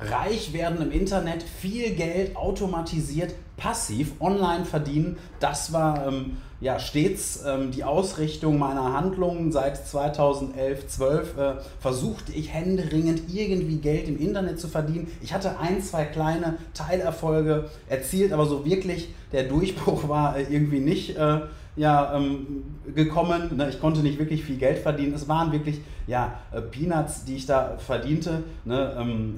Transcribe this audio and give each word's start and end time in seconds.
reich 0.00 0.52
werden 0.52 0.80
im 0.80 0.92
Internet, 0.92 1.42
viel 1.42 1.90
Geld 1.94 2.36
automatisiert, 2.36 3.34
passiv, 3.56 4.12
online 4.20 4.64
verdienen. 4.64 5.16
Das 5.40 5.72
war 5.72 6.06
ähm, 6.06 6.36
ja 6.60 6.78
stets 6.78 7.42
ähm, 7.44 7.70
die 7.72 7.84
Ausrichtung 7.84 8.58
meiner 8.58 8.92
Handlungen. 8.92 9.50
Seit 9.50 9.86
2011, 9.86 10.86
12 10.86 11.36
äh, 11.36 11.54
versuchte 11.80 12.32
ich 12.32 12.52
händeringend 12.52 13.22
irgendwie 13.32 13.76
Geld 13.76 14.08
im 14.08 14.18
Internet 14.18 14.60
zu 14.60 14.68
verdienen. 14.68 15.08
Ich 15.22 15.34
hatte 15.34 15.58
ein, 15.58 15.82
zwei 15.82 16.04
kleine 16.04 16.58
Teilerfolge 16.74 17.68
erzielt, 17.88 18.32
aber 18.32 18.46
so 18.46 18.64
wirklich 18.64 19.08
der 19.32 19.44
Durchbruch 19.44 20.08
war 20.08 20.36
äh, 20.36 20.44
irgendwie 20.44 20.80
nicht. 20.80 21.16
Äh, 21.16 21.40
ja, 21.78 22.14
ähm, 22.14 22.64
gekommen. 22.94 23.56
Ne? 23.56 23.68
Ich 23.70 23.80
konnte 23.80 24.00
nicht 24.00 24.18
wirklich 24.18 24.44
viel 24.44 24.56
Geld 24.56 24.78
verdienen. 24.78 25.14
Es 25.14 25.28
waren 25.28 25.52
wirklich 25.52 25.80
ja, 26.06 26.34
äh, 26.52 26.60
Peanuts, 26.60 27.24
die 27.24 27.36
ich 27.36 27.46
da 27.46 27.76
verdiente. 27.78 28.42
Ne? 28.64 28.96
Ähm, 28.98 29.34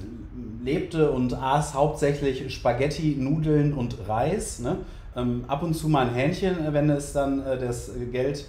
lebte 0.63 1.11
und 1.11 1.33
aß 1.33 1.73
hauptsächlich 1.73 2.53
Spaghetti, 2.53 3.15
Nudeln 3.19 3.73
und 3.73 3.95
Reis. 4.07 4.59
Ne? 4.59 4.77
Ähm, 5.15 5.45
ab 5.47 5.63
und 5.63 5.75
zu 5.75 5.87
mal 5.87 6.07
ein 6.07 6.13
Hähnchen, 6.13 6.55
wenn 6.71 6.89
es 6.89 7.13
dann 7.13 7.45
äh, 7.45 7.57
das 7.57 7.91
Geld 8.11 8.45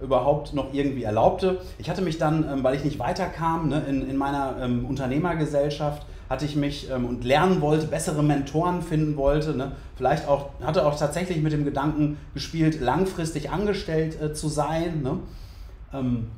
überhaupt 0.00 0.54
noch 0.54 0.72
irgendwie 0.72 1.04
erlaubte. 1.04 1.60
Ich 1.78 1.88
hatte 1.88 2.02
mich 2.02 2.18
dann, 2.18 2.44
ähm, 2.50 2.64
weil 2.64 2.74
ich 2.74 2.84
nicht 2.84 2.98
weiterkam 2.98 3.68
ne, 3.68 3.82
in, 3.88 4.08
in 4.08 4.16
meiner 4.16 4.56
ähm, 4.60 4.84
Unternehmergesellschaft, 4.84 6.06
hatte 6.32 6.46
ich 6.46 6.56
mich 6.56 6.90
ähm, 6.90 7.04
und 7.04 7.24
lernen 7.24 7.60
wollte, 7.60 7.86
bessere 7.86 8.22
Mentoren 8.22 8.80
finden 8.80 9.16
wollte. 9.16 9.54
Ne? 9.54 9.72
Vielleicht 9.96 10.26
auch, 10.26 10.48
hatte 10.62 10.86
auch 10.86 10.98
tatsächlich 10.98 11.42
mit 11.42 11.52
dem 11.52 11.64
Gedanken 11.64 12.16
gespielt, 12.32 12.80
langfristig 12.80 13.50
angestellt 13.50 14.20
äh, 14.20 14.32
zu 14.32 14.48
sein. 14.48 15.02
Ne? 15.02 15.18
Ähm, 15.92 16.28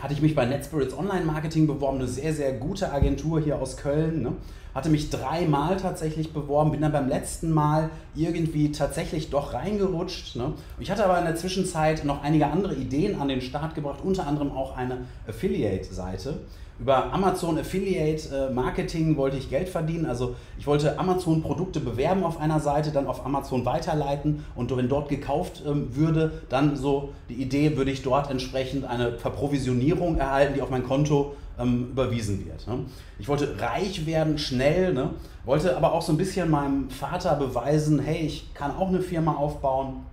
hatte 0.00 0.12
ich 0.12 0.20
mich 0.20 0.34
bei 0.34 0.44
NetSpirits 0.44 0.96
Online 0.96 1.24
Marketing 1.24 1.66
beworben, 1.66 1.98
eine 1.98 2.08
sehr, 2.08 2.34
sehr 2.34 2.52
gute 2.52 2.92
Agentur 2.92 3.40
hier 3.40 3.58
aus 3.58 3.78
Köln. 3.78 4.22
Ne? 4.22 4.32
Hatte 4.74 4.88
mich 4.88 5.10
dreimal 5.10 5.76
tatsächlich 5.76 6.32
beworben, 6.32 6.70
bin 6.70 6.80
dann 6.80 6.92
beim 6.92 7.08
letzten 7.08 7.50
Mal 7.50 7.90
irgendwie 8.14 8.72
tatsächlich 8.72 9.30
doch 9.30 9.52
reingerutscht. 9.52 10.36
Ne? 10.36 10.52
Ich 10.78 10.90
hatte 10.90 11.04
aber 11.04 11.18
in 11.18 11.24
der 11.24 11.36
Zwischenzeit 11.36 12.04
noch 12.04 12.22
einige 12.22 12.46
andere 12.46 12.74
Ideen 12.74 13.20
an 13.20 13.28
den 13.28 13.40
Start 13.40 13.74
gebracht, 13.74 14.00
unter 14.02 14.26
anderem 14.26 14.52
auch 14.52 14.76
eine 14.76 14.98
Affiliate-Seite. 15.28 16.40
Über 16.82 17.12
Amazon 17.12 17.58
Affiliate 17.58 18.28
äh, 18.34 18.52
Marketing 18.52 19.16
wollte 19.16 19.36
ich 19.36 19.50
Geld 19.50 19.68
verdienen. 19.68 20.06
Also 20.06 20.34
ich 20.58 20.66
wollte 20.66 20.98
Amazon 20.98 21.42
Produkte 21.42 21.78
bewerben 21.78 22.24
auf 22.24 22.40
einer 22.40 22.60
Seite, 22.60 22.90
dann 22.90 23.06
auf 23.06 23.24
Amazon 23.24 23.64
weiterleiten 23.64 24.44
und 24.56 24.74
wenn 24.76 24.88
dort 24.88 25.08
gekauft 25.08 25.62
ähm, 25.66 25.94
würde, 25.94 26.42
dann 26.48 26.76
so 26.76 27.10
die 27.28 27.34
Idee, 27.34 27.76
würde 27.76 27.90
ich 27.90 28.02
dort 28.02 28.30
entsprechend 28.30 28.84
eine 28.84 29.12
Verprovisionierung 29.12 30.16
erhalten, 30.16 30.54
die 30.54 30.62
auf 30.62 30.70
mein 30.70 30.82
Konto 30.82 31.36
ähm, 31.58 31.90
überwiesen 31.90 32.44
wird. 32.46 32.66
Ne? 32.66 32.84
Ich 33.18 33.28
wollte 33.28 33.60
reich 33.60 34.06
werden, 34.06 34.38
schnell, 34.38 34.92
ne? 34.92 35.10
wollte 35.44 35.76
aber 35.76 35.92
auch 35.92 36.02
so 36.02 36.12
ein 36.12 36.16
bisschen 36.16 36.50
meinem 36.50 36.90
Vater 36.90 37.34
beweisen, 37.36 37.98
hey, 37.98 38.26
ich 38.26 38.52
kann 38.54 38.74
auch 38.76 38.88
eine 38.88 39.00
Firma 39.00 39.34
aufbauen, 39.34 40.06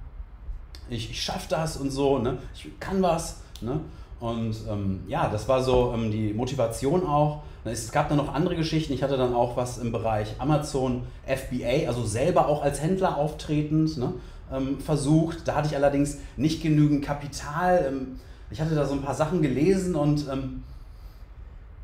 ich, 0.90 1.12
ich 1.12 1.22
schaffe 1.22 1.48
das 1.50 1.78
und 1.78 1.92
so, 1.92 2.20
ne? 2.20 2.38
ich 2.54 2.68
kann 2.80 3.02
was. 3.02 3.38
Ne? 3.62 3.80
Und 4.20 4.56
ähm, 4.70 5.02
ja, 5.08 5.30
das 5.30 5.48
war 5.48 5.64
so 5.64 5.94
ähm, 5.94 6.12
die 6.12 6.34
Motivation 6.34 7.06
auch. 7.06 7.44
Es 7.64 7.92
gab 7.92 8.10
dann 8.10 8.18
noch 8.18 8.34
andere 8.34 8.56
Geschichten. 8.56 8.94
Ich 8.94 9.04
hatte 9.04 9.18
dann 9.18 9.34
auch 9.34 9.56
was 9.56 9.78
im 9.78 9.92
Bereich 9.92 10.36
Amazon 10.40 11.04
FBA, 11.26 11.88
also 11.88 12.06
selber 12.06 12.48
auch 12.48 12.64
als 12.64 12.82
Händler 12.82 13.18
auftretend, 13.18 13.98
ne, 13.98 14.14
ähm, 14.52 14.80
versucht. 14.80 15.48
Da 15.48 15.56
hatte 15.56 15.68
ich 15.68 15.76
allerdings 15.76 16.18
nicht 16.36 16.62
genügend 16.62 17.04
Kapital. 17.04 17.86
Ähm, 17.88 18.20
ich 18.50 18.60
hatte 18.60 18.76
da 18.76 18.86
so 18.86 18.94
ein 18.94 19.02
paar 19.02 19.14
Sachen 19.14 19.42
gelesen 19.42 19.96
und 19.96 20.28
ähm, 20.32 20.64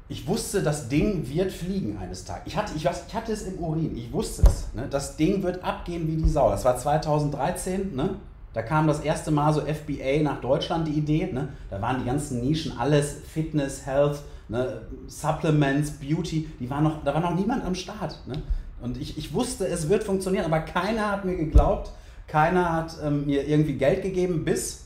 ich 0.08 0.28
wusste, 0.28 0.62
das 0.62 0.88
Ding 0.88 1.28
wird 1.28 1.52
fliegen 1.52 1.98
eines 1.98 2.26
Tages. 2.26 2.44
Ich 2.46 2.58
hatte, 2.58 2.74
ich, 2.76 2.86
ich 2.86 3.16
hatte 3.16 3.32
es 3.32 3.42
im 3.44 3.58
Urin, 3.58 3.98
ich 3.98 4.12
wusste 4.12 4.44
es. 4.46 4.72
Ne? 4.74 4.88
Das 4.90 5.18
Ding 5.18 5.42
wird 5.42 5.64
abgehen 5.64 6.08
wie 6.08 6.16
die 6.16 6.30
Sau. 6.30 6.52
Das 6.52 6.64
war 6.64 6.78
2013. 6.78 7.96
Ne? 7.96 8.12
Da 8.54 8.62
kam 8.62 8.86
das 8.86 9.00
erste 9.00 9.32
Mal 9.32 9.52
so 9.52 9.62
FBA 9.62 10.22
nach 10.22 10.42
Deutschland 10.42 10.88
die 10.88 10.94
Idee. 10.94 11.32
Ne? 11.32 11.50
Da 11.72 11.82
waren 11.82 12.00
die 12.00 12.06
ganzen 12.06 12.42
Nischen, 12.42 12.78
alles 12.78 13.18
Fitness, 13.28 13.86
Health, 13.86 14.20
ne? 14.48 14.82
Supplements, 15.08 15.92
Beauty, 15.92 16.50
die 16.60 16.70
waren 16.70 16.84
noch, 16.84 17.04
da 17.04 17.14
war 17.14 17.22
noch 17.22 17.34
niemand 17.34 17.66
am 17.66 17.74
Start. 17.74 18.20
Ne? 18.28 18.44
Und 18.82 18.98
ich, 18.98 19.18
ich 19.18 19.34
wusste, 19.34 19.68
es 19.68 19.90
wird 19.90 20.04
funktionieren, 20.04 20.46
aber 20.46 20.60
keiner 20.60 21.12
hat 21.12 21.26
mir 21.26 21.36
geglaubt, 21.36 21.92
keiner 22.28 22.72
hat 22.72 22.96
ähm, 23.04 23.26
mir 23.26 23.48
irgendwie 23.48 23.74
Geld 23.74 24.04
gegeben, 24.04 24.46
bis 24.46 24.86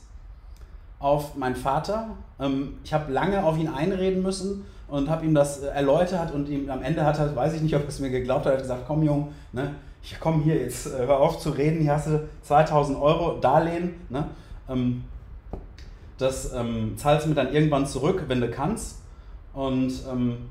auf 1.00 1.35
meinen 1.35 1.56
Vater. 1.56 2.12
Ähm, 2.40 2.78
ich 2.85 2.94
habe 2.94 3.12
lange 3.12 3.44
auf 3.44 3.58
ihn 3.58 3.68
einreden 3.68 4.24
müssen 4.24 4.66
und 4.90 5.10
habe 5.10 5.26
ihm 5.26 5.34
das 5.34 5.62
äh, 5.62 5.68
erläutert 5.68 6.34
und 6.34 6.50
ihm 6.50 6.70
am 6.70 6.82
Ende 6.82 7.06
hat 7.06 7.20
er, 7.20 7.36
weiß 7.36 7.54
ich 7.54 7.62
nicht, 7.62 7.76
ob 7.76 7.84
er 7.84 7.90
es 7.90 8.00
mir 8.00 8.10
geglaubt 8.10 8.46
hat, 8.46 8.54
hat 8.54 8.62
gesagt, 8.62 8.84
komm 8.88 9.04
Jung, 9.04 9.34
ne, 9.52 9.76
ich 10.02 10.20
komme 10.20 10.44
hier 10.44 10.56
jetzt, 10.56 10.88
äh, 10.88 11.06
hör 11.08 11.20
auf 11.20 11.40
zu 11.40 11.52
reden, 11.52 11.82
hier 11.82 11.94
hast 11.94 12.08
du 12.08 12.28
2000 12.44 13.00
Euro 13.00 13.40
Darlehen, 13.40 13.96
ne? 14.10 14.26
Ähm, 14.70 15.04
das 16.20 16.54
ähm, 16.54 16.98
zahlst 16.98 17.26
du 17.26 17.30
mir 17.30 17.36
dann 17.36 17.54
irgendwann 17.54 17.88
zurück, 17.88 18.26
wenn 18.28 18.42
du 18.42 18.50
kannst 18.52 18.98
und 19.54 19.92
ähm, 20.12 20.50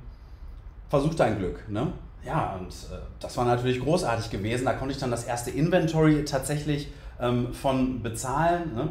versuch 0.89 1.15
dein 1.15 1.39
Glück. 1.39 1.69
Ne? 1.69 1.93
Ja, 2.25 2.57
und 2.59 2.69
äh, 2.69 2.99
das 3.21 3.37
war 3.37 3.45
natürlich 3.45 3.81
großartig 3.81 4.31
gewesen. 4.31 4.65
Da 4.65 4.73
konnte 4.73 4.93
ich 4.93 4.99
dann 4.99 5.11
das 5.11 5.25
erste 5.25 5.51
Inventory 5.51 6.25
tatsächlich 6.25 6.91
ähm, 7.21 7.53
von 7.53 8.03
bezahlen. 8.03 8.75
Ne? 8.75 8.89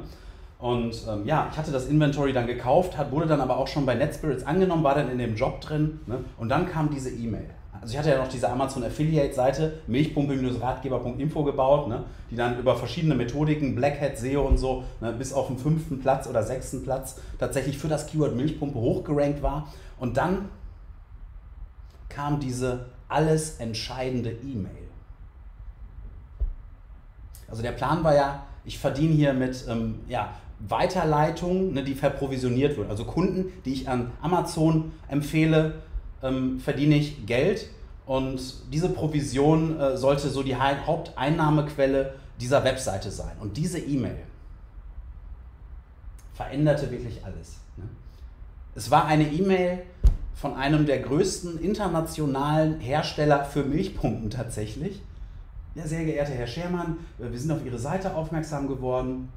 Und 0.59 0.95
ähm, 1.07 1.25
ja, 1.25 1.47
ich 1.51 1.57
hatte 1.57 1.71
das 1.71 1.85
Inventory 1.85 2.33
dann 2.33 2.47
gekauft, 2.47 2.97
hat, 2.97 3.11
wurde 3.11 3.27
dann 3.27 3.41
aber 3.41 3.57
auch 3.57 3.67
schon 3.67 3.85
bei 3.85 3.93
NetSpirits 3.93 4.43
angenommen, 4.45 4.83
war 4.83 4.95
dann 4.95 5.11
in 5.11 5.19
dem 5.19 5.35
Job 5.35 5.61
drin. 5.61 5.99
Ne? 6.07 6.19
Und 6.37 6.49
dann 6.49 6.67
kam 6.67 6.89
diese 6.89 7.11
E-Mail. 7.11 7.49
Also 7.79 7.93
ich 7.93 7.99
hatte 7.99 8.09
ja 8.09 8.17
noch 8.17 8.27
diese 8.27 8.49
Amazon 8.49 8.83
Affiliate 8.83 9.33
Seite, 9.33 9.79
milchpumpe-ratgeber.info 9.87 11.43
gebaut, 11.43 11.87
ne, 11.87 12.03
die 12.31 12.35
dann 12.35 12.57
über 12.59 12.75
verschiedene 12.75 13.15
Methodiken, 13.15 13.75
Black 13.75 14.01
Hat, 14.01 14.17
SEO 14.17 14.41
und 14.41 14.57
so, 14.57 14.83
ne, 14.99 15.13
bis 15.13 15.31
auf 15.31 15.47
den 15.47 15.57
fünften 15.57 15.99
Platz 15.99 16.27
oder 16.27 16.43
sechsten 16.43 16.83
Platz 16.83 17.21
tatsächlich 17.39 17.77
für 17.77 17.87
das 17.87 18.07
Keyword 18.07 18.35
Milchpumpe 18.35 18.79
hochgerankt 18.79 19.43
war. 19.43 19.71
Und 19.99 20.17
dann 20.17 20.49
kam 22.09 22.39
diese 22.39 22.87
alles 23.07 23.59
entscheidende 23.59 24.31
E-Mail. 24.31 24.87
Also 27.47 27.61
der 27.61 27.71
Plan 27.71 28.03
war 28.03 28.15
ja, 28.15 28.43
ich 28.65 28.77
verdiene 28.79 29.13
hier 29.13 29.33
mit 29.33 29.65
ähm, 29.69 29.99
ja, 30.07 30.33
Weiterleitung, 30.59 31.73
ne, 31.73 31.83
die 31.83 31.93
verprovisioniert 31.93 32.77
wird. 32.77 32.89
Also 32.89 33.05
Kunden, 33.05 33.51
die 33.65 33.73
ich 33.73 33.89
an 33.89 34.11
Amazon 34.21 34.91
empfehle, 35.07 35.75
ähm, 36.23 36.59
verdiene 36.59 36.95
ich 36.95 37.25
Geld 37.25 37.69
und 38.05 38.73
diese 38.73 38.89
Provision 38.89 39.79
äh, 39.79 39.97
sollte 39.97 40.29
so 40.29 40.41
die 40.41 40.55
Haupteinnahmequelle 40.55 42.15
dieser 42.39 42.63
Webseite 42.63 43.11
sein. 43.11 43.33
Und 43.39 43.57
diese 43.57 43.79
E-Mail 43.79 44.17
veränderte 46.33 46.89
wirklich 46.89 47.23
alles. 47.25 47.57
Ne? 47.75 47.83
Es 48.75 48.89
war 48.89 49.05
eine 49.05 49.29
E-Mail 49.31 49.83
von 50.33 50.53
einem 50.53 50.85
der 50.85 50.99
größten 50.99 51.59
internationalen 51.59 52.79
Hersteller 52.79 53.43
für 53.43 53.63
Milchpumpen 53.63 54.29
tatsächlich. 54.29 55.01
Ja, 55.75 55.85
sehr 55.85 56.05
geehrter 56.05 56.33
Herr 56.33 56.47
Schermann, 56.47 56.97
äh, 57.19 57.31
wir 57.31 57.39
sind 57.39 57.51
auf 57.51 57.65
Ihre 57.65 57.79
Seite 57.79 58.15
aufmerksam 58.15 58.67
geworden. 58.67 59.29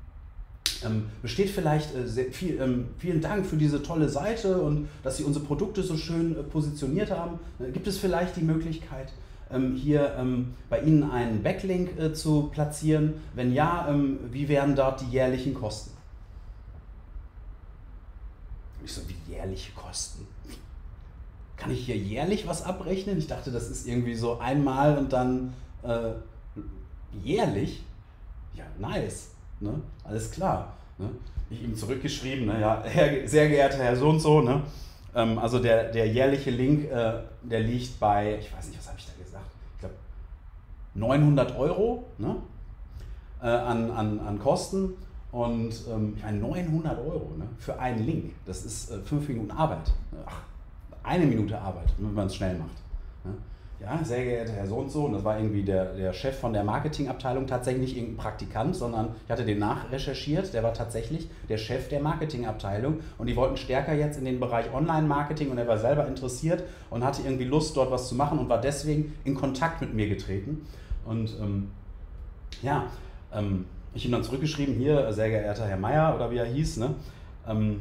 Ähm, 0.83 1.11
besteht 1.21 1.51
vielleicht 1.51 1.95
äh, 1.95 2.07
sehr 2.07 2.33
viel, 2.33 2.59
ähm, 2.61 2.89
vielen 2.99 3.21
Dank 3.21 3.45
für 3.45 3.57
diese 3.57 3.83
tolle 3.83 4.09
Seite 4.09 4.61
und 4.63 4.89
dass 5.03 5.19
Sie 5.19 5.25
unsere 5.25 5.45
Produkte 5.45 5.83
so 5.83 5.97
schön 5.97 6.37
äh, 6.37 6.43
positioniert 6.43 7.11
haben. 7.11 7.39
Äh, 7.59 7.71
gibt 7.71 7.87
es 7.87 7.99
vielleicht 7.99 8.37
die 8.37 8.43
Möglichkeit, 8.43 9.13
ähm, 9.51 9.75
hier 9.75 10.15
ähm, 10.19 10.55
bei 10.71 10.81
Ihnen 10.81 11.11
einen 11.11 11.43
Backlink 11.43 11.99
äh, 11.99 12.15
zu 12.15 12.49
platzieren? 12.53 13.15
Wenn 13.35 13.53
ja, 13.53 13.89
ähm, 13.91 14.21
wie 14.31 14.49
wären 14.49 14.75
dort 14.75 15.03
die 15.03 15.11
jährlichen 15.11 15.53
Kosten? 15.53 15.91
Ich 18.83 18.93
so, 18.93 19.03
wie 19.07 19.33
jährliche 19.33 19.73
Kosten? 19.73 20.27
Kann 21.57 21.71
ich 21.71 21.85
hier 21.85 21.97
jährlich 21.97 22.47
was 22.47 22.63
abrechnen? 22.63 23.19
Ich 23.19 23.27
dachte, 23.27 23.51
das 23.51 23.69
ist 23.69 23.87
irgendwie 23.87 24.15
so 24.15 24.39
einmal 24.39 24.97
und 24.97 25.13
dann 25.13 25.53
äh, 25.83 26.13
jährlich. 27.23 27.83
Ja, 28.55 28.65
nice. 28.79 29.29
Ne? 29.61 29.81
Alles 30.05 30.31
klar. 30.31 30.75
Ne? 30.99 31.11
Ich 31.51 31.63
ihm 31.63 31.75
zurückgeschrieben, 31.75 32.47
ne? 32.47 32.61
ja, 32.61 32.83
Herr, 32.85 33.27
sehr 33.29 33.49
geehrter 33.49 33.79
Herr 33.79 33.97
so 33.97 34.09
und 34.09 34.21
so, 34.21 34.41
ne? 34.41 34.63
Ähm, 35.15 35.39
also 35.39 35.59
der, 35.59 35.91
der 35.91 36.09
jährliche 36.09 36.51
Link, 36.51 36.91
äh, 36.91 37.21
der 37.43 37.61
liegt 37.61 37.99
bei, 37.99 38.39
ich 38.41 38.53
weiß 38.55 38.69
nicht, 38.69 38.79
was 38.79 38.89
habe 38.89 38.99
ich 38.99 39.07
da 39.07 39.13
gesagt, 39.23 39.51
ich 39.75 39.81
glaube 39.81 39.95
900 40.95 41.57
Euro 41.59 42.07
ne? 42.19 42.37
Äh, 43.43 43.47
an, 43.47 43.91
an, 43.91 44.21
an 44.21 44.39
Kosten. 44.39 44.95
Und 45.33 45.73
ähm, 45.89 46.15
ich 46.17 46.23
meine, 46.23 46.39
900 46.39 46.99
Euro 46.99 47.33
ne? 47.39 47.47
für 47.59 47.79
einen 47.79 48.05
Link, 48.05 48.35
das 48.47 48.65
ist 48.65 48.91
äh, 48.91 48.99
fünf 49.01 49.29
Minuten 49.29 49.53
Arbeit. 49.53 49.93
Ach, 50.27 50.43
eine 51.05 51.25
Minute 51.25 51.59
Arbeit, 51.59 51.89
wenn 51.99 52.15
man 52.15 52.27
es 52.27 52.35
schnell 52.35 52.59
macht. 52.59 52.77
Ja, 53.81 54.05
sehr 54.05 54.25
geehrter 54.25 54.53
Herr 54.53 54.67
so 54.67 54.77
und 54.77 54.91
so, 54.91 55.07
und 55.07 55.15
das 55.15 55.25
war 55.25 55.39
irgendwie 55.39 55.63
der, 55.63 55.95
der 55.95 56.13
Chef 56.13 56.39
von 56.39 56.53
der 56.53 56.65
Marketingabteilung, 56.65 57.47
tatsächlich 57.47 57.81
nicht 57.81 57.97
irgendein 57.97 58.19
Praktikant, 58.19 58.77
sondern 58.77 59.15
ich 59.25 59.31
hatte 59.31 59.47
den 59.47 59.59
nachrecherchiert, 59.59 60.53
der 60.53 60.63
war 60.63 60.75
tatsächlich 60.75 61.31
der 61.49 61.57
Chef 61.57 61.89
der 61.89 62.01
Marketingabteilung 62.01 63.01
und 63.17 63.27
die 63.27 63.37
wollten 63.37 63.57
stärker 63.57 63.95
jetzt 63.95 64.19
in 64.19 64.27
den 64.27 64.39
Bereich 64.39 64.67
Online-Marketing 64.75 65.51
und 65.51 65.57
er 65.57 65.67
war 65.67 65.79
selber 65.79 66.07
interessiert 66.07 66.63
und 66.91 67.03
hatte 67.03 67.23
irgendwie 67.23 67.47
Lust, 67.47 67.75
dort 67.75 67.91
was 67.91 68.07
zu 68.07 68.15
machen 68.15 68.39
und 68.39 68.51
war 68.51 68.61
deswegen 68.61 69.15
in 69.25 69.35
Kontakt 69.35 69.81
mit 69.81 69.95
mir 69.95 70.11
getreten. 70.11 70.67
Und 71.07 71.35
ähm, 71.41 71.71
ja, 72.61 72.85
ähm, 73.33 73.65
ich 73.95 74.05
ihm 74.05 74.13
dann 74.13 74.23
zurückgeschrieben, 74.23 74.75
hier, 74.75 75.11
sehr 75.15 75.31
geehrter 75.31 75.67
Herr 75.67 75.79
Meier 75.79 76.15
oder 76.15 76.31
wie 76.31 76.37
er 76.37 76.45
hieß, 76.45 76.77
ne, 76.77 76.95
ähm, 77.49 77.81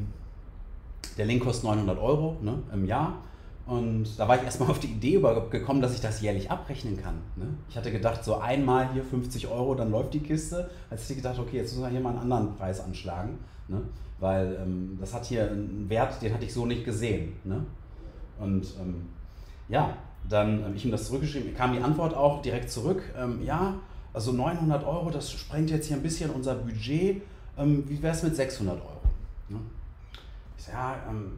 der 1.18 1.25
Link 1.25 1.44
kostet 1.44 1.66
900 1.66 2.00
Euro 2.00 2.38
ne, 2.42 2.60
im 2.74 2.86
Jahr 2.86 3.18
und 3.69 4.18
da 4.18 4.27
war 4.27 4.38
ich 4.38 4.44
erstmal 4.44 4.69
auf 4.71 4.80
die 4.80 4.88
Idee 4.88 5.21
gekommen, 5.51 5.81
dass 5.81 5.94
ich 5.94 6.01
das 6.01 6.21
jährlich 6.21 6.50
abrechnen 6.50 6.98
kann. 6.98 7.16
Ne? 7.36 7.45
Ich 7.69 7.77
hatte 7.77 7.92
gedacht, 7.92 8.24
so 8.24 8.38
einmal 8.38 8.92
hier 8.94 9.04
50 9.04 9.48
Euro, 9.48 9.75
dann 9.75 9.92
läuft 9.92 10.13
die 10.16 10.21
Kiste. 10.21 10.69
Als 10.89 11.07
ich 11.10 11.18
gedacht, 11.18 11.38
okay, 11.38 11.57
jetzt 11.57 11.71
müssen 11.71 11.83
wir 11.83 11.89
hier 11.89 12.00
mal 12.00 12.10
einen 12.10 12.19
anderen 12.19 12.56
Preis 12.56 12.81
anschlagen. 12.81 13.38
Ne? 13.68 13.81
Weil 14.19 14.57
ähm, 14.62 14.98
das 15.00 15.13
hat 15.13 15.25
hier 15.25 15.51
einen 15.51 15.86
Wert, 15.88 16.19
den 16.21 16.33
hatte 16.33 16.45
ich 16.45 16.54
so 16.54 16.66
nicht 16.66 16.83
gesehen. 16.83 17.33
Ne? 17.44 17.63
Und 18.39 18.66
ähm, 18.81 19.10
ja, 19.68 19.95
dann 20.27 20.63
habe 20.63 20.75
ich 20.75 20.83
ihm 20.83 20.92
das 20.92 21.06
zurückgeschrieben, 21.06 21.54
kam 21.54 21.74
die 21.74 21.80
Antwort 21.80 22.15
auch 22.15 22.42
direkt 22.42 22.72
zurück. 22.72 23.04
Ähm, 23.15 23.44
ja, 23.44 23.75
also 24.13 24.31
900 24.31 24.83
Euro, 24.83 25.12
das 25.12 25.31
sprengt 25.31 25.69
jetzt 25.69 25.86
hier 25.86 25.98
ein 25.98 26.04
bisschen 26.04 26.31
unser 26.31 26.56
Budget. 26.56 27.22
Ähm, 27.56 27.83
wie 27.88 28.01
wäre 28.01 28.15
es 28.15 28.24
mit 28.24 28.36
600 28.36 28.81
Euro? 28.81 29.01
Ne? 29.50 29.60
Ich 30.57 30.63
sage, 30.63 30.77
ja, 30.77 30.95
ähm, 31.12 31.33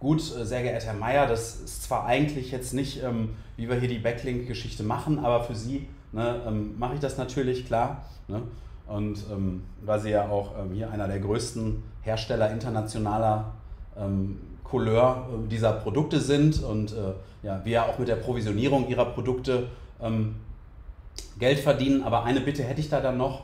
Gut, 0.00 0.20
äh, 0.20 0.44
sehr 0.44 0.62
geehrter 0.62 0.86
Herr 0.86 0.94
Mayer, 0.94 1.26
das 1.26 1.56
ist 1.56 1.82
zwar 1.82 2.06
eigentlich 2.06 2.52
jetzt 2.52 2.72
nicht, 2.72 3.02
ähm, 3.02 3.30
wie 3.56 3.68
wir 3.68 3.76
hier 3.80 3.88
die 3.88 3.98
Backlink-Geschichte 3.98 4.84
machen, 4.84 5.18
aber 5.18 5.42
für 5.42 5.56
Sie 5.56 5.88
ne, 6.12 6.40
ähm, 6.46 6.78
mache 6.78 6.94
ich 6.94 7.00
das 7.00 7.18
natürlich, 7.18 7.66
klar. 7.66 8.04
Ne? 8.28 8.42
Und 8.86 9.24
ähm, 9.30 9.64
weil 9.82 9.98
Sie 10.00 10.10
ja 10.10 10.28
auch 10.28 10.52
ähm, 10.58 10.72
hier 10.72 10.90
einer 10.90 11.08
der 11.08 11.18
größten 11.18 11.82
Hersteller 12.02 12.52
internationaler 12.52 13.52
ähm, 13.98 14.38
Couleur 14.62 15.26
äh, 15.30 15.48
dieser 15.48 15.72
Produkte 15.72 16.20
sind 16.20 16.62
und 16.62 16.92
äh, 16.92 17.14
ja, 17.42 17.60
wir 17.64 17.72
ja 17.72 17.86
auch 17.86 17.98
mit 17.98 18.06
der 18.06 18.16
Provisionierung 18.16 18.88
Ihrer 18.88 19.06
Produkte 19.06 19.66
ähm, 20.00 20.36
Geld 21.40 21.58
verdienen. 21.58 22.04
Aber 22.04 22.22
eine 22.22 22.40
Bitte 22.40 22.62
hätte 22.62 22.80
ich 22.80 22.88
da 22.88 23.00
dann 23.00 23.18
noch 23.18 23.42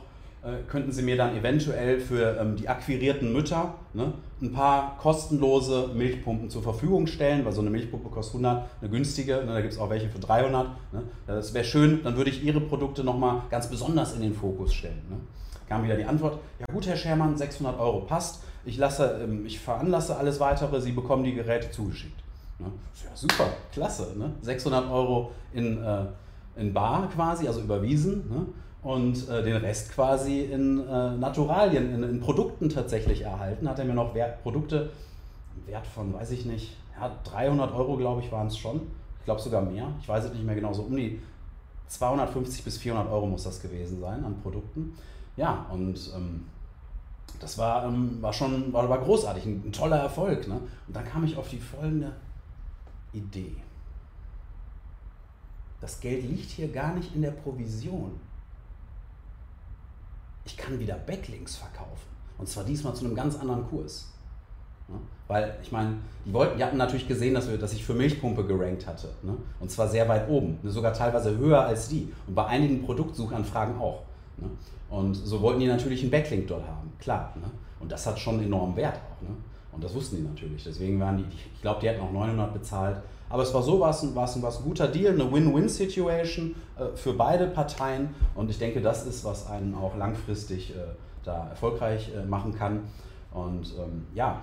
könnten 0.67 0.91
Sie 0.91 1.01
mir 1.01 1.17
dann 1.17 1.35
eventuell 1.35 1.99
für 1.99 2.37
ähm, 2.39 2.55
die 2.55 2.69
akquirierten 2.69 3.33
Mütter 3.33 3.73
ne, 3.93 4.13
ein 4.41 4.51
paar 4.51 4.97
kostenlose 4.99 5.89
Milchpumpen 5.95 6.49
zur 6.51 6.61
Verfügung 6.61 7.07
stellen, 7.07 7.43
weil 7.45 7.51
so 7.51 7.61
eine 7.61 7.71
Milchpumpe 7.71 8.09
kostet 8.09 8.35
100, 8.43 8.65
eine 8.81 8.89
günstige, 8.91 9.37
ne, 9.37 9.53
da 9.53 9.61
gibt 9.61 9.73
es 9.73 9.79
auch 9.79 9.89
welche 9.89 10.07
für 10.07 10.19
300. 10.19 10.67
Ne. 10.93 11.03
Das 11.25 11.53
wäre 11.53 11.65
schön, 11.65 12.03
dann 12.03 12.15
würde 12.15 12.29
ich 12.29 12.43
Ihre 12.43 12.61
Produkte 12.61 13.03
nochmal 13.03 13.41
ganz 13.49 13.69
besonders 13.69 14.13
in 14.13 14.21
den 14.21 14.35
Fokus 14.35 14.73
stellen. 14.73 15.01
Ne. 15.09 15.17
Kam 15.67 15.83
wieder 15.83 15.95
die 15.95 16.05
Antwort, 16.05 16.37
ja 16.59 16.65
gut 16.71 16.85
Herr 16.85 16.95
Schermann, 16.95 17.35
600 17.35 17.79
Euro 17.79 18.01
passt, 18.01 18.43
ich, 18.65 18.77
lasse, 18.77 19.21
ähm, 19.23 19.45
ich 19.47 19.59
veranlasse 19.59 20.15
alles 20.15 20.39
Weitere, 20.39 20.79
Sie 20.79 20.91
bekommen 20.91 21.23
die 21.23 21.33
Geräte 21.33 21.71
zugeschickt. 21.71 22.21
Ne. 22.59 22.67
Ja, 23.03 23.15
super, 23.15 23.47
klasse, 23.73 24.13
ne? 24.15 24.31
600 24.41 24.91
Euro 24.91 25.31
in, 25.53 25.83
äh, 25.83 26.05
in 26.55 26.73
Bar 26.73 27.09
quasi, 27.09 27.47
also 27.47 27.61
überwiesen. 27.61 28.53
Und 28.85 29.27
äh, 29.29 29.41
den 29.41 29.55
Rest 29.55 29.93
quasi 29.93 30.41
in 30.41 30.77
äh, 30.87 31.17
Naturalien, 31.17 31.91
in, 31.91 32.03
in, 32.03 32.19
Produkten 32.19 32.69
tatsächlich 32.69 33.21
erhalten. 33.21 33.67
Hat 33.67 33.79
er 33.79 33.85
mir 33.85 33.95
noch 33.95 34.13
Wert, 34.13 34.43
Produkte, 34.43 34.91
Wert 35.65 35.87
von, 35.87 36.13
weiß 36.13 36.29
ich 36.29 36.45
nicht, 36.45 36.77
ja, 36.95 37.11
300 37.23 37.73
Euro 37.73 37.97
glaube 37.97 38.21
ich 38.21 38.31
waren 38.31 38.45
es 38.45 38.55
schon. 38.55 38.81
Ich 39.17 39.25
glaube 39.25 39.41
sogar 39.41 39.63
mehr. 39.63 39.87
Ich 39.99 40.07
weiß 40.07 40.25
es 40.25 40.33
nicht 40.33 40.45
mehr 40.45 40.53
genau, 40.53 40.71
so 40.71 40.83
um 40.83 40.95
die 40.95 41.19
250 41.87 42.63
bis 42.63 42.77
400 42.77 43.11
Euro 43.11 43.25
muss 43.25 43.45
das 43.45 43.59
gewesen 43.59 43.99
sein 43.99 44.23
an 44.23 44.39
Produkten. 44.43 44.95
Ja, 45.35 45.65
und 45.71 45.99
ähm, 46.15 46.45
das 47.39 47.57
war, 47.57 47.85
ähm, 47.85 48.21
war 48.21 48.33
schon 48.33 48.71
war, 48.71 48.87
war 48.87 48.99
großartig, 48.99 49.47
ein, 49.47 49.63
ein 49.65 49.71
toller 49.71 49.97
Erfolg. 49.97 50.47
Ne? 50.47 50.59
Und 50.85 50.95
dann 50.95 51.05
kam 51.05 51.23
ich 51.23 51.35
auf 51.35 51.49
die 51.49 51.57
folgende 51.57 52.11
Idee. 53.13 53.55
Das 55.81 55.99
Geld 55.99 56.29
liegt 56.29 56.51
hier 56.51 56.67
gar 56.67 56.93
nicht 56.93 57.15
in 57.15 57.23
der 57.23 57.31
Provision 57.31 58.11
ich 60.45 60.57
kann 60.57 60.79
wieder 60.79 60.95
Backlinks 60.95 61.57
verkaufen. 61.57 62.07
Und 62.37 62.47
zwar 62.47 62.63
diesmal 62.63 62.93
zu 62.93 63.05
einem 63.05 63.15
ganz 63.15 63.37
anderen 63.37 63.67
Kurs. 63.67 64.11
Ja, 64.87 64.95
weil, 65.27 65.57
ich 65.63 65.71
meine, 65.71 65.95
die 66.25 66.33
wollten, 66.33 66.57
die 66.57 66.63
hatten 66.63 66.77
natürlich 66.77 67.07
gesehen, 67.07 67.33
dass, 67.33 67.49
wir, 67.49 67.57
dass 67.57 67.73
ich 67.73 67.83
für 67.83 67.95
Milchpumpe 67.95 68.45
gerankt 68.45 68.85
hatte. 68.85 69.09
Ne? 69.23 69.35
Und 69.59 69.71
zwar 69.71 69.87
sehr 69.87 70.07
weit 70.07 70.29
oben, 70.29 70.59
ne? 70.61 70.69
sogar 70.69 70.93
teilweise 70.93 71.35
höher 71.37 71.65
als 71.65 71.87
die. 71.87 72.13
Und 72.27 72.35
bei 72.35 72.45
einigen 72.45 72.83
Produktsuchanfragen 72.83 73.79
auch. 73.79 74.03
Ne? 74.37 74.49
Und 74.89 75.15
so 75.15 75.41
wollten 75.41 75.59
die 75.61 75.67
natürlich 75.67 76.01
einen 76.01 76.11
Backlink 76.11 76.47
dort 76.47 76.67
haben, 76.67 76.93
klar. 76.99 77.33
Ne? 77.35 77.49
Und 77.79 77.91
das 77.91 78.05
hat 78.05 78.19
schon 78.19 78.39
enormen 78.43 78.75
Wert 78.75 78.97
auch. 78.97 79.21
Ne? 79.27 79.35
Und 79.71 79.83
das 79.83 79.93
wussten 79.95 80.17
die 80.17 80.21
natürlich. 80.21 80.63
Deswegen 80.63 80.99
waren 80.99 81.17
die, 81.17 81.25
ich 81.53 81.61
glaube, 81.61 81.81
die 81.81 81.89
hätten 81.89 82.01
auch 82.01 82.11
900 82.11 82.53
bezahlt. 82.53 83.01
Aber 83.29 83.43
es 83.43 83.53
war 83.53 83.63
so, 83.63 83.79
war 83.79 83.89
es 83.89 84.03
ein, 84.03 84.15
war 84.15 84.25
es 84.25 84.35
ein, 84.35 84.45
ein 84.45 84.63
guter 84.63 84.87
Deal, 84.87 85.13
eine 85.13 85.31
Win-Win-Situation 85.31 86.55
äh, 86.77 86.95
für 86.95 87.13
beide 87.13 87.47
Parteien. 87.47 88.09
Und 88.35 88.49
ich 88.49 88.59
denke, 88.59 88.81
das 88.81 89.05
ist, 89.05 89.25
was 89.25 89.47
einen 89.47 89.75
auch 89.75 89.95
langfristig 89.97 90.71
äh, 90.71 90.79
da 91.23 91.49
erfolgreich 91.49 92.11
äh, 92.15 92.25
machen 92.25 92.55
kann. 92.55 92.81
Und 93.31 93.73
ähm, 93.77 94.07
ja, 94.13 94.41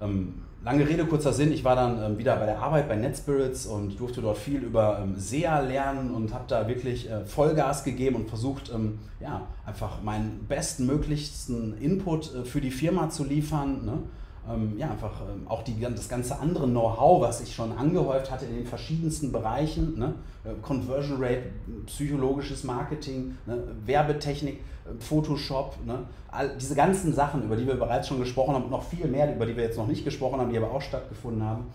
ähm, 0.00 0.42
lange 0.62 0.88
Rede, 0.88 1.06
kurzer 1.06 1.32
Sinn. 1.32 1.52
Ich 1.52 1.64
war 1.64 1.76
dann 1.76 2.02
ähm, 2.02 2.18
wieder 2.18 2.36
bei 2.36 2.46
der 2.46 2.60
Arbeit 2.60 2.88
bei 2.88 2.96
NetSpirits 2.96 3.66
und 3.66 3.98
durfte 3.98 4.20
dort 4.20 4.38
viel 4.38 4.62
über 4.62 5.00
ähm, 5.02 5.14
SEA 5.16 5.60
lernen 5.60 6.14
und 6.14 6.32
habe 6.34 6.44
da 6.48 6.68
wirklich 6.68 7.10
äh, 7.10 7.24
Vollgas 7.24 7.84
gegeben 7.84 8.16
und 8.16 8.28
versucht, 8.28 8.70
ähm, 8.72 8.98
ja, 9.20 9.46
einfach 9.66 10.02
meinen 10.02 10.46
bestmöglichsten 10.48 11.78
Input 11.78 12.34
äh, 12.34 12.44
für 12.44 12.60
die 12.60 12.70
Firma 12.70 13.08
zu 13.08 13.24
liefern. 13.24 13.84
Ne? 13.84 13.98
Ähm, 14.48 14.78
ja, 14.78 14.90
einfach 14.90 15.20
ähm, 15.22 15.46
auch 15.46 15.62
die, 15.62 15.78
das 15.80 16.08
ganze 16.08 16.38
andere 16.38 16.66
Know-how, 16.66 17.20
was 17.20 17.40
ich 17.40 17.54
schon 17.54 17.72
angehäuft 17.76 18.30
hatte 18.30 18.46
in 18.46 18.56
den 18.56 18.66
verschiedensten 18.66 19.32
Bereichen, 19.32 19.98
ne? 19.98 20.14
Äh, 20.44 20.50
Conversion 20.62 21.22
Rate, 21.22 21.42
psychologisches 21.86 22.64
Marketing, 22.64 23.36
ne? 23.46 23.62
Werbetechnik, 23.84 24.56
äh, 24.56 25.02
Photoshop, 25.02 25.76
ne? 25.84 26.00
All 26.30 26.56
diese 26.56 26.74
ganzen 26.74 27.12
Sachen, 27.12 27.44
über 27.44 27.56
die 27.56 27.66
wir 27.66 27.74
bereits 27.74 28.08
schon 28.08 28.18
gesprochen 28.18 28.54
haben 28.54 28.64
und 28.64 28.70
noch 28.70 28.84
viel 28.84 29.06
mehr, 29.06 29.34
über 29.34 29.46
die 29.46 29.56
wir 29.56 29.64
jetzt 29.64 29.76
noch 29.76 29.86
nicht 29.86 30.04
gesprochen 30.04 30.40
haben, 30.40 30.50
die 30.50 30.58
aber 30.58 30.70
auch 30.70 30.82
stattgefunden 30.82 31.44
haben, 31.44 31.66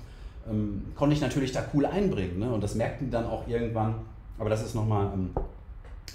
ähm, 0.50 0.86
konnte 0.96 1.16
ich 1.16 1.22
natürlich 1.22 1.52
da 1.52 1.64
cool 1.74 1.86
einbringen. 1.86 2.40
Ne? 2.40 2.52
Und 2.52 2.64
das 2.64 2.76
merkten 2.76 3.12
dann 3.12 3.26
auch 3.26 3.48
irgendwann, 3.48 3.96
aber 4.40 4.50
das 4.50 4.64
ist 4.64 4.76
nochmal 4.76 5.12
ähm, 5.14 5.32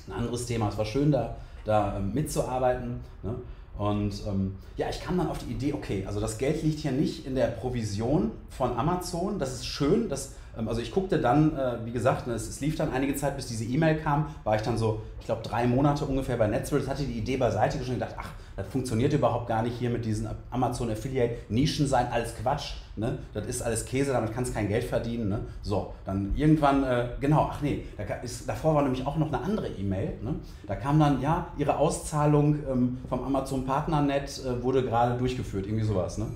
ein 0.08 0.12
anderes 0.12 0.46
Thema. 0.46 0.68
Es 0.68 0.78
war 0.78 0.84
schön, 0.84 1.12
da, 1.12 1.36
da 1.64 1.96
ähm, 1.96 2.12
mitzuarbeiten. 2.14 3.00
Ne? 3.22 3.34
Und 3.78 4.12
ähm, 4.26 4.56
ja, 4.76 4.88
ich 4.90 5.00
kam 5.00 5.16
dann 5.16 5.28
auf 5.28 5.38
die 5.38 5.52
Idee, 5.52 5.72
okay, 5.72 6.04
also 6.04 6.18
das 6.18 6.36
Geld 6.36 6.64
liegt 6.64 6.80
hier 6.80 6.90
nicht 6.90 7.24
in 7.24 7.36
der 7.36 7.46
Provision 7.46 8.32
von 8.50 8.76
Amazon. 8.76 9.38
Das 9.38 9.54
ist 9.54 9.66
schön, 9.66 10.08
dass 10.08 10.32
ähm, 10.58 10.68
also 10.68 10.80
ich 10.80 10.92
guckte 10.92 11.20
dann, 11.20 11.56
äh, 11.56 11.76
wie 11.84 11.92
gesagt, 11.92 12.26
ne, 12.26 12.34
es, 12.34 12.60
lief 12.60 12.76
dann 12.76 12.92
einige 12.92 13.14
Zeit, 13.14 13.36
bis 13.36 13.46
diese 13.46 13.64
E-Mail 13.64 13.96
kam, 13.96 14.34
war 14.44 14.56
ich 14.56 14.62
dann 14.62 14.76
so, 14.76 15.02
ich 15.20 15.26
glaube, 15.26 15.42
drei 15.42 15.66
Monate 15.66 16.04
ungefähr 16.04 16.36
bei 16.36 16.48
Netzwerk, 16.48 16.88
hatte 16.88 17.04
die 17.04 17.18
Idee 17.18 17.36
beiseite 17.36 17.78
geschrieben. 17.78 18.02
Und 18.02 18.08
gedacht, 18.08 18.18
ach, 18.20 18.30
das 18.58 18.66
funktioniert 18.66 19.12
überhaupt 19.12 19.46
gar 19.46 19.62
nicht 19.62 19.78
hier 19.78 19.88
mit 19.88 20.04
diesen 20.04 20.28
Amazon 20.50 20.90
Affiliate 20.90 21.36
Nischen 21.48 21.86
sein, 21.86 22.08
alles 22.10 22.34
Quatsch, 22.34 22.72
ne? 22.96 23.18
das 23.32 23.46
ist 23.46 23.62
alles 23.62 23.84
Käse, 23.84 24.10
damit 24.10 24.34
kannst 24.34 24.50
du 24.50 24.54
kein 24.56 24.66
Geld 24.66 24.82
verdienen. 24.82 25.28
Ne? 25.28 25.42
So, 25.62 25.94
dann 26.04 26.34
irgendwann, 26.34 26.82
äh, 26.82 27.10
genau, 27.20 27.48
ach 27.52 27.62
nee, 27.62 27.84
da 27.96 28.02
ist, 28.16 28.48
davor 28.48 28.74
war 28.74 28.82
nämlich 28.82 29.06
auch 29.06 29.16
noch 29.16 29.28
eine 29.28 29.40
andere 29.40 29.68
E-Mail, 29.68 30.14
ne? 30.24 30.34
da 30.66 30.74
kam 30.74 30.98
dann, 30.98 31.20
ja, 31.20 31.46
ihre 31.56 31.76
Auszahlung 31.76 32.58
ähm, 32.68 32.98
vom 33.08 33.22
Amazon 33.22 33.64
Partnernet 33.64 34.44
äh, 34.44 34.60
wurde 34.60 34.82
gerade 34.82 35.16
durchgeführt, 35.16 35.66
irgendwie 35.66 35.84
sowas. 35.84 36.18
Ne? 36.18 36.26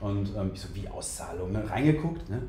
Und 0.00 0.30
ähm, 0.36 0.50
ich 0.52 0.60
so, 0.60 0.74
wie 0.74 0.88
Auszahlung, 0.88 1.52
ne? 1.52 1.62
reingeguckt, 1.70 2.28
ne? 2.28 2.42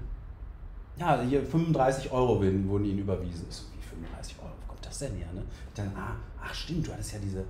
ja, 0.97 1.21
hier 1.21 1.43
35 1.43 2.11
Euro 2.11 2.39
wurden 2.39 2.85
ihnen 2.85 2.99
überwiesen. 2.99 3.45
Ich 3.51 3.55
so, 3.55 3.65
wie 3.77 3.85
35 3.87 4.35
Euro, 4.39 4.49
wo 4.63 4.71
kommt 4.71 4.83
das 4.83 4.97
denn 4.97 5.13
her? 5.13 5.27
Ne? 5.31 5.43
Dann, 5.75 5.91
ah, 5.95 6.15
ach 6.43 6.55
stimmt, 6.55 6.87
du 6.87 6.91
hattest 6.91 7.13
ja 7.13 7.19
diese, 7.23 7.45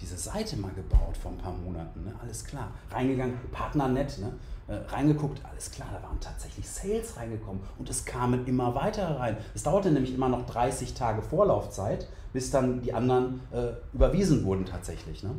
diese 0.00 0.16
Seite 0.16 0.56
mal 0.56 0.72
gebaut 0.72 1.16
vor 1.16 1.32
ein 1.32 1.38
paar 1.38 1.52
Monaten, 1.52 2.04
ne? 2.04 2.14
alles 2.22 2.44
klar. 2.44 2.70
Reingegangen, 2.90 3.38
Partnernet, 3.52 4.18
ne? 4.18 4.32
Äh, 4.68 4.74
reingeguckt, 4.92 5.40
alles 5.48 5.70
klar, 5.70 5.86
da 5.92 6.02
waren 6.02 6.18
tatsächlich 6.18 6.68
Sales 6.68 7.16
reingekommen 7.16 7.60
und 7.78 7.88
es 7.88 8.04
kamen 8.04 8.46
immer 8.46 8.74
weiter 8.74 9.18
rein. 9.18 9.36
Es 9.54 9.62
dauerte 9.62 9.92
nämlich 9.92 10.12
immer 10.12 10.28
noch 10.28 10.44
30 10.46 10.94
Tage 10.94 11.22
Vorlaufzeit, 11.22 12.08
bis 12.32 12.50
dann 12.50 12.82
die 12.82 12.92
anderen 12.92 13.40
äh, 13.52 13.68
überwiesen 13.94 14.44
wurden 14.44 14.64
tatsächlich. 14.64 15.22
Ne? 15.22 15.30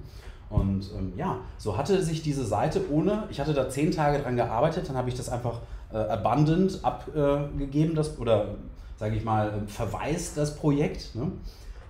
Und 0.49 0.89
ähm, 0.97 1.11
ja, 1.17 1.41
so 1.57 1.77
hatte 1.77 2.01
sich 2.01 2.21
diese 2.21 2.45
Seite 2.45 2.89
ohne, 2.89 3.23
ich 3.29 3.41
hatte 3.41 3.53
da 3.53 3.69
zehn 3.69 3.91
Tage 3.91 4.23
dran 4.23 4.37
gearbeitet, 4.37 4.87
dann 4.87 4.95
habe 4.95 5.09
ich 5.09 5.15
das 5.15 5.27
einfach 5.27 5.59
äh, 5.91 5.97
abundant 5.97 6.79
abgegeben, 6.83 7.95
das, 7.95 8.17
oder 8.19 8.55
sage 8.97 9.15
ich 9.15 9.25
mal, 9.25 9.53
ähm, 9.57 9.67
verweist 9.67 10.37
das 10.37 10.55
Projekt. 10.55 11.15
Ne? 11.15 11.31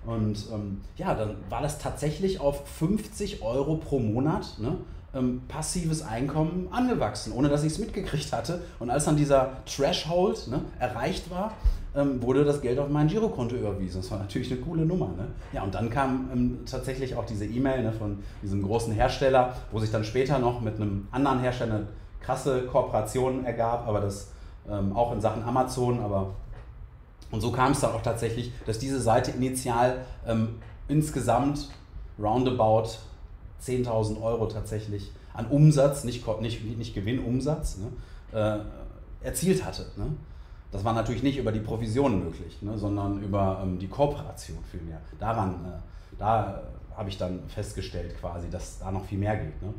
Und 0.06 0.46
ähm, 0.52 0.80
ja, 0.96 1.14
dann 1.14 1.36
war 1.48 1.62
das 1.62 1.78
tatsächlich 1.78 2.40
auf 2.40 2.66
50 2.68 3.42
Euro 3.42 3.76
pro 3.76 3.98
Monat 3.98 4.58
ne, 4.58 4.76
ähm, 5.14 5.42
passives 5.48 6.02
Einkommen 6.02 6.68
angewachsen, 6.70 7.32
ohne 7.32 7.48
dass 7.48 7.64
ich 7.64 7.72
es 7.72 7.78
mitgekriegt 7.78 8.32
hatte. 8.32 8.62
Und 8.78 8.90
als 8.90 9.04
dann 9.04 9.16
dieser 9.16 9.64
Threshold 9.66 10.48
ne, 10.48 10.62
erreicht 10.78 11.30
war, 11.30 11.52
ähm, 11.94 12.22
wurde 12.22 12.44
das 12.44 12.60
Geld 12.60 12.78
auf 12.78 12.88
mein 12.88 13.08
Girokonto 13.08 13.56
überwiesen. 13.56 14.00
Das 14.00 14.10
war 14.10 14.18
natürlich 14.18 14.50
eine 14.52 14.60
coole 14.60 14.84
Nummer. 14.84 15.08
Ne? 15.08 15.28
Ja, 15.52 15.62
und 15.62 15.74
dann 15.74 15.90
kam 15.90 16.30
ähm, 16.32 16.58
tatsächlich 16.70 17.14
auch 17.16 17.24
diese 17.24 17.44
E-Mail 17.44 17.82
ne, 17.82 17.92
von 17.92 18.18
diesem 18.42 18.62
großen 18.62 18.92
Hersteller, 18.92 19.54
wo 19.72 19.78
sich 19.78 19.90
dann 19.90 20.04
später 20.04 20.38
noch 20.38 20.60
mit 20.60 20.76
einem 20.76 21.08
anderen 21.10 21.40
Hersteller 21.40 21.74
eine 21.74 21.86
krasse 22.20 22.62
Kooperation 22.62 23.44
ergab, 23.44 23.86
aber 23.86 24.00
das 24.00 24.32
ähm, 24.70 24.94
auch 24.94 25.12
in 25.12 25.20
Sachen 25.20 25.42
Amazon, 25.42 26.00
aber 26.00 26.34
und 27.30 27.40
so 27.40 27.52
kam 27.52 27.72
es 27.72 27.80
dann 27.80 27.92
auch 27.92 28.02
tatsächlich, 28.02 28.52
dass 28.66 28.78
diese 28.78 29.00
Seite 29.00 29.32
initial 29.32 30.04
ähm, 30.26 30.56
insgesamt 30.88 31.68
roundabout 32.18 32.88
10.000 33.62 34.22
Euro 34.22 34.46
tatsächlich 34.46 35.12
an 35.34 35.46
Umsatz, 35.46 36.04
nicht, 36.04 36.26
nicht, 36.40 36.78
nicht 36.78 36.94
Gewinn, 36.94 37.20
Umsatz, 37.20 37.78
ne, 37.78 37.88
äh, 38.38 39.26
erzielt 39.26 39.64
hatte. 39.64 39.86
Ne? 39.96 40.06
Das 40.72 40.84
war 40.84 40.92
natürlich 40.94 41.22
nicht 41.22 41.38
über 41.38 41.52
die 41.52 41.60
Provision 41.60 42.24
möglich, 42.24 42.60
ne, 42.62 42.78
sondern 42.78 43.22
über 43.22 43.60
ähm, 43.62 43.78
die 43.78 43.88
Kooperation 43.88 44.58
vielmehr. 44.70 45.00
Daran, 45.18 45.54
äh, 45.64 46.16
da 46.18 46.62
habe 46.96 47.08
ich 47.08 47.18
dann 47.18 47.40
festgestellt 47.48 48.16
quasi, 48.18 48.50
dass 48.50 48.78
da 48.78 48.90
noch 48.90 49.04
viel 49.04 49.18
mehr 49.18 49.36
geht. 49.36 49.62
Ne? 49.62 49.72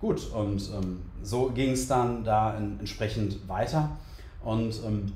Gut, 0.00 0.30
und 0.32 0.70
ähm, 0.74 1.02
so 1.22 1.50
ging 1.50 1.72
es 1.72 1.86
dann 1.86 2.24
da 2.24 2.56
in, 2.56 2.78
entsprechend 2.78 3.48
weiter. 3.48 3.90
Und 4.42 4.80
ähm, 4.86 5.12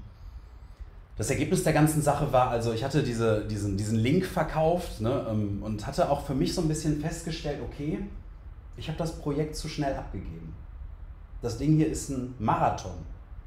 das 1.19 1.31
Ergebnis 1.31 1.65
der 1.65 1.73
ganzen 1.73 2.01
Sache 2.01 2.33
war, 2.33 2.51
also 2.51 2.73
ich 2.73 2.85
hatte 2.85 3.03
diese, 3.03 3.45
diesen, 3.45 3.77
diesen 3.77 3.99
Link 3.99 4.25
verkauft 4.25 5.01
ne, 5.01 5.27
ähm, 5.29 5.63
und 5.63 5.85
hatte 5.85 6.09
auch 6.11 6.25
für 6.25 6.35
mich 6.35 6.55
so 6.55 6.63
ein 6.63 6.69
bisschen 6.69 7.01
festgestellt, 7.01 7.59
okay, 7.61 7.99
ich 8.77 8.87
habe 8.87 8.97
das 8.97 9.19
Projekt 9.19 9.57
zu 9.57 9.69
schnell 9.69 9.95
abgegeben. 9.95 10.55
Das 11.43 11.59
Ding 11.59 11.77
hier 11.77 11.89
ist 11.89 12.09
ein 12.11 12.35
Marathon 12.39 12.93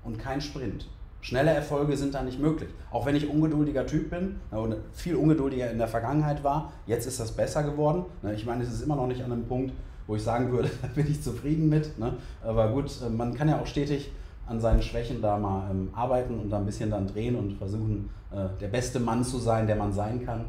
und 0.03 0.19
kein 0.19 0.41
Sprint. 0.41 0.89
Schnelle 1.21 1.51
Erfolge 1.51 1.95
sind 1.95 2.13
da 2.13 2.23
nicht 2.23 2.39
möglich. 2.39 2.69
Auch 2.91 3.05
wenn 3.05 3.15
ich 3.15 3.29
ungeduldiger 3.29 3.85
Typ 3.85 4.09
bin 4.09 4.37
und 4.49 4.75
viel 4.91 5.15
ungeduldiger 5.15 5.71
in 5.71 5.77
der 5.77 5.87
Vergangenheit 5.87 6.43
war, 6.43 6.73
jetzt 6.87 7.05
ist 7.05 7.21
das 7.21 7.31
besser 7.31 7.63
geworden. 7.63 8.05
Ne, 8.21 8.33
ich 8.33 8.45
meine, 8.45 8.63
es 8.63 8.73
ist 8.73 8.81
immer 8.81 8.97
noch 8.97 9.07
nicht 9.07 9.23
an 9.23 9.31
einem 9.31 9.45
Punkt, 9.45 9.71
wo 10.07 10.15
ich 10.15 10.23
sagen 10.23 10.51
würde, 10.51 10.69
da 10.81 10.89
bin 10.89 11.09
ich 11.09 11.21
zufrieden 11.23 11.69
mit. 11.69 11.97
Ne. 11.97 12.15
Aber 12.43 12.73
gut, 12.73 12.91
äh, 13.01 13.09
man 13.09 13.33
kann 13.33 13.47
ja 13.47 13.61
auch 13.61 13.67
stetig 13.67 14.11
an 14.51 14.59
seinen 14.59 14.81
Schwächen 14.81 15.21
da 15.21 15.37
mal 15.37 15.71
ähm, 15.71 15.89
arbeiten 15.93 16.37
und 16.37 16.49
da 16.49 16.57
ein 16.57 16.65
bisschen 16.65 16.91
dann 16.91 17.07
drehen 17.07 17.35
und 17.35 17.53
versuchen, 17.53 18.09
äh, 18.31 18.47
der 18.59 18.67
beste 18.67 18.99
Mann 18.99 19.23
zu 19.23 19.39
sein, 19.39 19.65
der 19.65 19.77
man 19.77 19.93
sein 19.93 20.25
kann. 20.25 20.45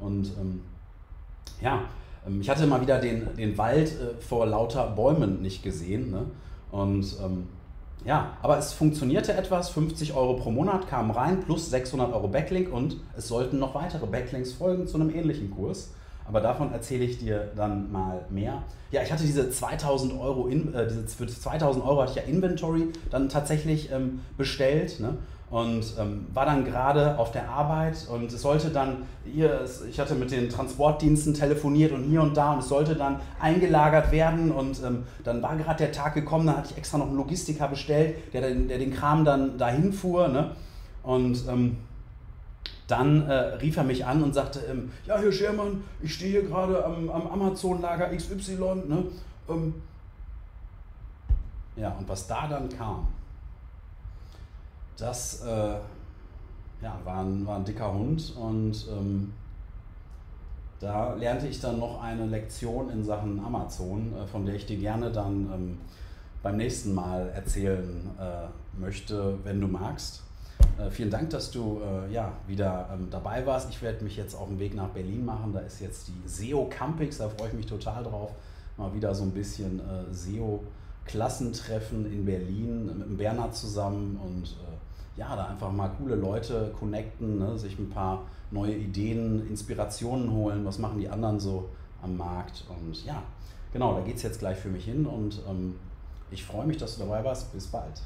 Und 0.00 0.30
ähm, 0.40 0.62
ja, 1.60 1.82
ähm, 2.26 2.40
ich 2.40 2.48
hatte 2.48 2.66
mal 2.66 2.80
wieder 2.80 2.98
den, 2.98 3.36
den 3.36 3.58
Wald 3.58 3.88
äh, 3.88 4.20
vor 4.20 4.46
lauter 4.46 4.86
Bäumen 4.90 5.42
nicht 5.42 5.62
gesehen. 5.62 6.10
Ne? 6.10 6.26
Und 6.70 7.16
ähm, 7.22 7.48
ja, 8.04 8.38
aber 8.40 8.56
es 8.56 8.72
funktionierte 8.72 9.34
etwas. 9.34 9.68
50 9.70 10.14
Euro 10.14 10.34
pro 10.34 10.50
Monat 10.50 10.88
kamen 10.88 11.10
rein, 11.10 11.40
plus 11.40 11.68
600 11.70 12.12
Euro 12.12 12.28
Backlink 12.28 12.72
und 12.72 12.96
es 13.16 13.28
sollten 13.28 13.58
noch 13.58 13.74
weitere 13.74 14.06
Backlinks 14.06 14.52
folgen 14.52 14.86
zu 14.86 14.96
einem 14.96 15.10
ähnlichen 15.10 15.50
Kurs. 15.50 15.92
Aber 16.26 16.40
davon 16.40 16.72
erzähle 16.72 17.04
ich 17.04 17.18
dir 17.18 17.50
dann 17.56 17.90
mal 17.90 18.24
mehr. 18.30 18.62
Ja, 18.90 19.02
ich 19.02 19.12
hatte 19.12 19.24
diese 19.24 19.50
2000 19.50 20.18
Euro, 20.18 20.46
in, 20.46 20.74
äh, 20.74 20.86
diese, 20.86 21.06
für 21.06 21.26
2000 21.26 21.84
Euro 21.84 22.02
hatte 22.02 22.12
ich 22.12 22.16
ja 22.16 22.22
Inventory 22.22 22.88
dann 23.10 23.28
tatsächlich 23.28 23.90
ähm, 23.92 24.20
bestellt. 24.36 25.00
Ne? 25.00 25.16
und 25.50 25.94
ähm, 25.98 26.26
war 26.32 26.46
dann 26.46 26.64
gerade 26.64 27.18
auf 27.18 27.32
der 27.32 27.48
Arbeit 27.48 28.06
und 28.08 28.32
es 28.32 28.40
sollte 28.40 28.70
dann, 28.70 28.98
hier, 29.24 29.64
ich 29.88 29.98
hatte 29.98 30.14
mit 30.14 30.30
den 30.30 30.48
Transportdiensten 30.48 31.34
telefoniert 31.34 31.92
und 31.92 32.04
hier 32.04 32.22
und 32.22 32.36
da 32.36 32.52
und 32.52 32.60
es 32.60 32.68
sollte 32.68 32.94
dann 32.94 33.20
eingelagert 33.40 34.12
werden 34.12 34.52
und 34.52 34.80
ähm, 34.84 35.02
dann 35.24 35.42
war 35.42 35.56
gerade 35.56 35.78
der 35.78 35.92
Tag 35.92 36.14
gekommen, 36.14 36.46
dann 36.46 36.58
hatte 36.58 36.68
ich 36.70 36.78
extra 36.78 36.98
noch 36.98 37.08
einen 37.08 37.16
Logistiker 37.16 37.66
bestellt, 37.66 38.32
der, 38.32 38.42
der 38.42 38.78
den 38.78 38.94
Kram 38.94 39.24
dann 39.24 39.58
dahin 39.58 39.92
fuhr 39.92 40.28
ne? 40.28 40.52
und 41.02 41.44
ähm, 41.48 41.78
dann 42.90 43.28
äh, 43.28 43.32
rief 43.32 43.76
er 43.76 43.84
mich 43.84 44.04
an 44.04 44.22
und 44.22 44.34
sagte, 44.34 44.60
ähm, 44.68 44.90
ja, 45.06 45.18
Herr 45.18 45.32
Schermann, 45.32 45.84
ich 46.02 46.14
stehe 46.14 46.40
hier 46.40 46.48
gerade 46.48 46.84
am, 46.84 47.08
am 47.10 47.26
Amazon-Lager 47.28 48.14
XY. 48.16 48.54
Ne? 48.86 49.04
Ähm, 49.48 49.74
ja, 51.76 51.90
und 51.98 52.08
was 52.08 52.26
da 52.26 52.48
dann 52.48 52.68
kam, 52.68 53.06
das 54.96 55.42
äh, 55.42 55.76
ja, 56.82 56.98
war, 57.04 57.22
ein, 57.22 57.46
war 57.46 57.56
ein 57.56 57.64
dicker 57.64 57.92
Hund 57.92 58.34
und 58.36 58.86
ähm, 58.90 59.32
da 60.80 61.14
lernte 61.14 61.46
ich 61.46 61.60
dann 61.60 61.78
noch 61.78 62.02
eine 62.02 62.26
Lektion 62.26 62.90
in 62.90 63.04
Sachen 63.04 63.38
Amazon, 63.44 64.14
äh, 64.14 64.26
von 64.26 64.46
der 64.46 64.54
ich 64.54 64.66
dir 64.66 64.78
gerne 64.78 65.10
dann 65.12 65.50
ähm, 65.52 65.78
beim 66.42 66.56
nächsten 66.56 66.94
Mal 66.94 67.28
erzählen 67.34 68.10
äh, 68.18 68.80
möchte, 68.80 69.38
wenn 69.44 69.60
du 69.60 69.68
magst. 69.68 70.22
Äh, 70.80 70.90
vielen 70.90 71.10
Dank, 71.10 71.30
dass 71.30 71.50
du 71.50 71.80
äh, 71.82 72.12
ja, 72.12 72.32
wieder 72.46 72.88
ähm, 72.92 73.08
dabei 73.10 73.44
warst. 73.44 73.70
Ich 73.70 73.82
werde 73.82 74.04
mich 74.04 74.16
jetzt 74.16 74.34
auf 74.34 74.48
den 74.48 74.58
Weg 74.58 74.74
nach 74.74 74.88
Berlin 74.88 75.24
machen. 75.24 75.52
Da 75.52 75.60
ist 75.60 75.80
jetzt 75.80 76.08
die 76.08 76.28
SEO 76.28 76.66
Campix, 76.70 77.18
da 77.18 77.28
freue 77.28 77.48
ich 77.48 77.54
mich 77.54 77.66
total 77.66 78.04
drauf. 78.04 78.32
Mal 78.76 78.94
wieder 78.94 79.14
so 79.14 79.24
ein 79.24 79.32
bisschen 79.32 79.80
äh, 79.80 80.12
SEO-Klassentreffen 80.12 82.10
in 82.10 82.24
Berlin 82.24 82.86
mit 82.86 83.06
dem 83.06 83.16
Bernhard 83.16 83.54
zusammen 83.54 84.18
und 84.22 84.44
äh, 84.44 85.20
ja, 85.20 85.36
da 85.36 85.48
einfach 85.48 85.70
mal 85.72 85.90
coole 85.98 86.14
Leute 86.14 86.72
connecten, 86.78 87.38
ne? 87.38 87.58
sich 87.58 87.78
ein 87.78 87.90
paar 87.90 88.22
neue 88.50 88.74
Ideen, 88.74 89.46
Inspirationen 89.48 90.32
holen. 90.32 90.64
Was 90.64 90.78
machen 90.78 90.98
die 90.98 91.08
anderen 91.08 91.38
so 91.40 91.68
am 92.00 92.16
Markt? 92.16 92.64
Und 92.68 93.04
ja, 93.04 93.22
genau, 93.72 93.94
da 93.94 94.00
geht 94.00 94.16
es 94.16 94.22
jetzt 94.22 94.38
gleich 94.38 94.56
für 94.56 94.68
mich 94.68 94.84
hin 94.84 95.04
und 95.04 95.42
ähm, 95.48 95.74
ich 96.30 96.44
freue 96.44 96.66
mich, 96.66 96.78
dass 96.78 96.96
du 96.96 97.00
dabei 97.00 97.22
warst. 97.24 97.52
Bis 97.52 97.66
bald. 97.66 98.00